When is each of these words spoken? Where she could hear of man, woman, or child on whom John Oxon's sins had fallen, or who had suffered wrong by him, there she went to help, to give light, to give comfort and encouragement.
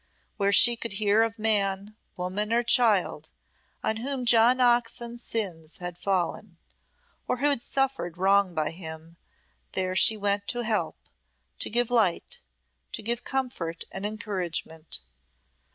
Where 0.37 0.51
she 0.51 0.75
could 0.75 0.93
hear 0.93 1.21
of 1.21 1.37
man, 1.37 1.95
woman, 2.17 2.51
or 2.51 2.63
child 2.63 3.29
on 3.83 3.97
whom 3.97 4.25
John 4.25 4.59
Oxon's 4.59 5.21
sins 5.23 5.77
had 5.77 5.95
fallen, 5.95 6.57
or 7.27 7.37
who 7.37 7.49
had 7.51 7.61
suffered 7.61 8.17
wrong 8.17 8.55
by 8.55 8.71
him, 8.71 9.17
there 9.73 9.95
she 9.95 10.17
went 10.17 10.47
to 10.47 10.61
help, 10.61 10.97
to 11.59 11.69
give 11.69 11.91
light, 11.91 12.41
to 12.93 13.03
give 13.03 13.23
comfort 13.23 13.83
and 13.91 14.03
encouragement. 14.03 15.01